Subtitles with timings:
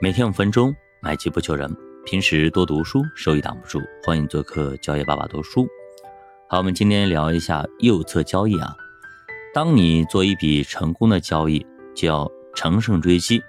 [0.00, 1.68] 每天五分钟，买机不求人。
[2.06, 3.80] 平时多读书，收益挡不住。
[4.04, 5.66] 欢迎做客交易爸爸读书。
[6.48, 8.72] 好，我们今天聊一下右侧交易啊。
[9.52, 11.66] 当你做一笔成功的交易，
[11.96, 13.42] 就要乘胜追击，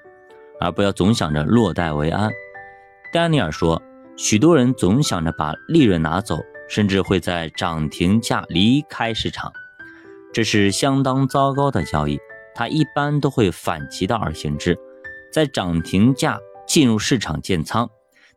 [0.59, 2.31] 而不要总想着落袋为安。
[3.13, 3.79] 丹尼尔说，
[4.17, 9.53] 许多人总想着把利润拿走，甚至会在涨停价离开市场，
[10.33, 12.19] 这是相当糟糕的交易。
[12.55, 14.75] 他一般都会反其道而行之。
[15.31, 17.89] 在涨停价进入市场建仓，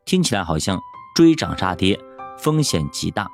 [0.05, 0.79] 听起来好像
[1.15, 1.99] 追涨杀跌，
[2.37, 3.27] 风险极大。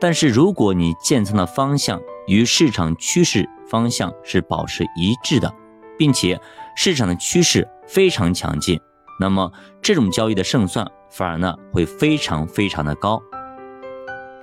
[0.00, 5.54] 但是如果你建仓的方向与市场趋势方向是保持一致的，
[5.98, 6.40] 并且
[6.76, 8.80] 市场的趋势非常强劲，
[9.20, 13.22] 那么这种交易的胜算反而呢会非常非常的高。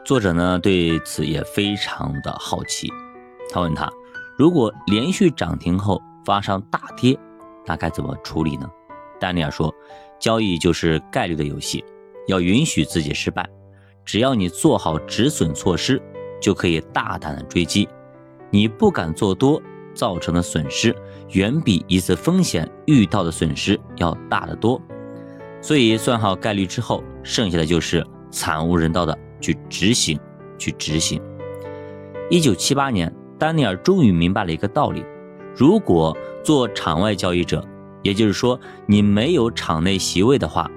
[0.06, 2.90] 作者呢对此也非常的好奇，
[3.52, 3.90] 他问他，
[4.38, 7.20] 如果连续涨停后发生大跌？
[7.70, 8.68] 那该怎么处理呢？
[9.20, 9.72] 丹尼尔说
[10.20, 11.86] ：“交易就是概率的游戏，
[12.28, 13.48] 要允许自己失败。
[14.04, 16.02] 只要你做好止损措施，
[16.42, 17.88] 就可以大胆的追击。
[18.50, 19.62] 你不敢做多，
[19.94, 20.96] 造成的损失
[21.34, 24.82] 远比一次风险遇到的损失要大得多。
[25.62, 30.20] 所以算好概率之后，剩下的就是惨无人道的去执行，
[30.58, 31.22] 去执行。”
[32.32, 35.06] 一九七八年，丹尼尔终于明白了一个道理：
[35.60, 37.62] 如果做场外交易者，
[38.02, 40.72] 也就是说，你没有场内席位的话，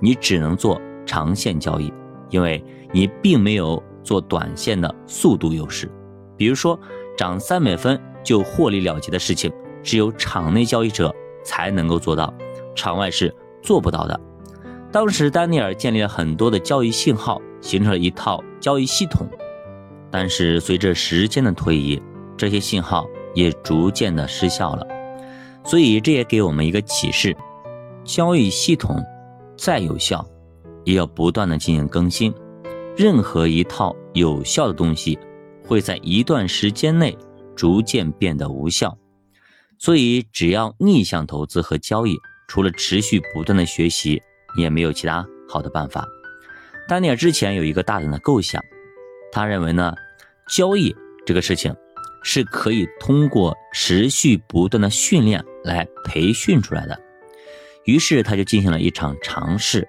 [0.00, 1.92] 你只能做长线交易，
[2.30, 5.88] 因为你并没有做短线的速度优势。
[6.36, 6.76] 比如说，
[7.16, 9.52] 涨三百分就获利了结的事情，
[9.84, 12.34] 只有场内交易者才能够做到，
[12.74, 14.20] 场外是做不到的。
[14.90, 19.28] 当时，丹尼尔建立了很多的交易信号，形成了一套交易系统。
[20.10, 22.02] 但是，随着时间的推移，
[22.36, 24.86] 这些信号也逐渐的失效了。
[25.64, 27.36] 所以这也给我们一个启示：
[28.04, 29.02] 交易系统
[29.56, 30.26] 再有效，
[30.84, 32.34] 也要不断的进行更新。
[32.96, 35.18] 任何一套有效的东西，
[35.66, 37.16] 会在一段时间内
[37.56, 38.96] 逐渐变得无效。
[39.78, 44.22] 所以，只要逆向投资和交易，除了持续不断的学习，
[44.56, 46.06] 也没有其他好的办法。
[46.86, 48.62] 丹尼尔之前有一个大胆的构想，
[49.32, 49.94] 他认为呢，
[50.48, 50.94] 交易
[51.26, 51.74] 这个事情。
[52.24, 56.98] 是可以通过持续不断的训练来培训出来的。
[57.84, 59.86] 于是他就进行了一场尝试。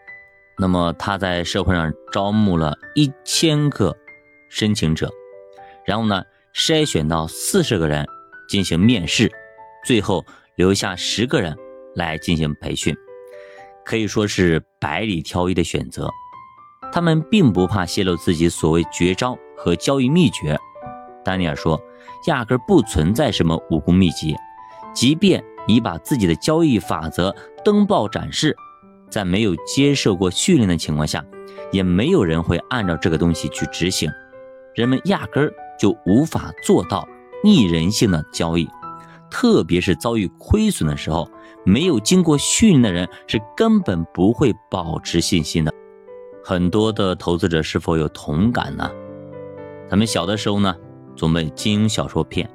[0.58, 3.96] 那么他在社会上招募了一千个
[4.50, 5.10] 申请者，
[5.86, 6.22] 然后呢
[6.54, 8.06] 筛选到四十个人
[8.50, 9.32] 进行面试，
[9.86, 10.26] 最后
[10.56, 11.56] 留下十个人
[11.96, 12.96] 来进行培训，
[13.86, 16.10] 可以说是百里挑一的选择。
[16.92, 20.58] 他们并不怕泄露自己所谓绝招和交易秘诀。
[21.24, 21.82] 丹尼尔说。
[22.28, 24.36] 压根不存在什么武功秘籍，
[24.94, 28.56] 即便你把自己的交易法则登报展示，
[29.10, 31.24] 在没有接受过训练的情况下，
[31.72, 34.10] 也没有人会按照这个东西去执行。
[34.74, 37.08] 人们压根儿就无法做到
[37.44, 38.68] 逆人性的交易，
[39.30, 41.30] 特别是遭遇亏损的时候，
[41.66, 45.74] 没有经过训练的人是根本不会保持信心的。
[46.44, 48.92] 很多的投资者是否有同感呢？
[49.90, 50.76] 咱们小的时候呢？
[51.16, 52.50] 总被金庸小说骗，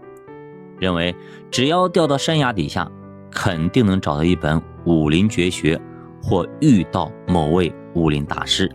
[0.79, 1.15] 认为
[1.51, 2.91] 只要掉到山崖底下，
[3.31, 5.81] 肯定能找到一本武林绝学，
[6.23, 8.71] 或遇到某位武林大师，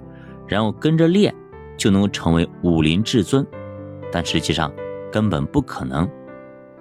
[0.47, 1.34] 然后跟着练，
[1.78, 3.46] 就能够成为武林至尊。
[4.12, 4.72] 但实际上
[5.12, 6.09] 根本不可能。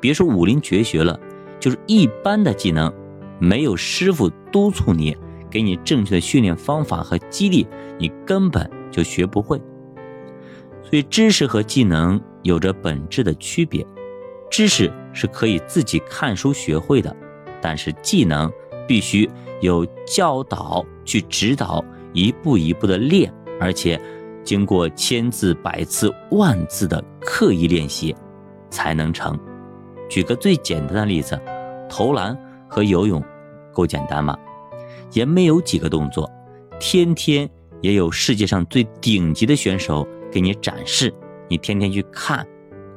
[0.01, 1.19] 别说武林绝学了，
[1.59, 2.93] 就是一般的技能，
[3.39, 5.17] 没有师傅督促你，
[5.51, 7.67] 给你正确的训练方法和激励，
[7.99, 9.61] 你根本就学不会。
[10.83, 12.21] 所以，知识和技能。
[12.45, 13.85] 有着本质的区别，
[14.51, 17.15] 知识是可以自己看书学会的，
[17.61, 18.53] 但是技能
[18.87, 19.29] 必须
[19.61, 24.01] 有教导去指导，一步一步的练，而且
[24.45, 28.15] 经过千字、百字、万字的刻意练习
[28.71, 29.39] 才能成。
[30.09, 31.41] 举个最简单的例子，
[31.89, 32.39] 投篮
[32.69, 33.25] 和游泳，
[33.73, 34.37] 够简单吗？
[35.13, 36.31] 也没有几个动作，
[36.79, 37.49] 天天
[37.81, 41.13] 也有世界上最顶级的选手给你展示。
[41.49, 42.47] 你天天去看，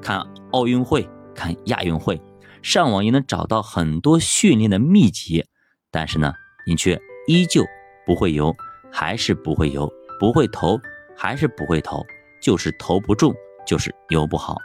[0.01, 0.21] 看
[0.51, 2.21] 奥运会，看亚运会，
[2.61, 5.45] 上网也能找到很多训练的秘籍，
[5.91, 6.33] 但是呢，
[6.65, 7.63] 你却依旧
[8.05, 8.55] 不会游，
[8.91, 10.79] 还是不会游，不会投，
[11.15, 12.05] 还是不会投，
[12.41, 13.33] 就是投不中，
[13.65, 14.55] 就是游不好。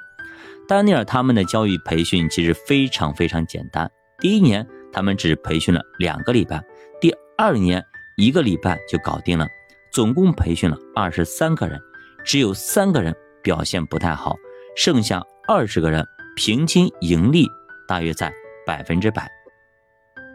[0.69, 3.90] 丹尼尔他们的教育培训其实非常非常简单，
[4.20, 6.62] 第一年他们只培训了两个礼拜，
[7.00, 7.85] 第二年
[8.17, 9.46] 一个礼拜就搞定了，
[9.93, 11.81] 总共培训了二十三个人，
[12.25, 13.14] 只有三个人。
[13.43, 14.37] 表现不太好，
[14.77, 16.06] 剩下二十个人
[16.37, 17.47] 平均盈利
[17.87, 18.33] 大约在
[18.67, 19.29] 百分之百。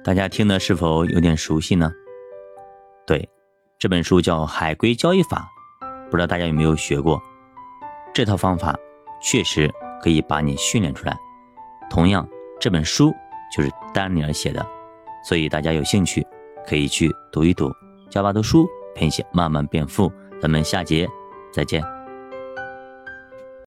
[0.04, 1.92] 大家听的是否有点熟悉呢？
[3.06, 3.28] 对，
[3.80, 5.50] 这本书叫《海归交易法》，
[6.10, 7.22] 不知道大家有没有学过？
[8.14, 8.76] 这套方法
[9.22, 9.70] 确实
[10.02, 11.18] 可以把你训练出来。
[11.90, 12.28] 同样，
[12.60, 13.14] 这本书
[13.56, 14.66] 就是丹尼尔写的，
[15.28, 16.26] 所以大家有兴趣
[16.66, 17.72] 可以去读一读。
[18.10, 20.12] 教爸读书，陪你慢慢变富。
[20.42, 21.08] 咱们下节
[21.52, 21.97] 再见。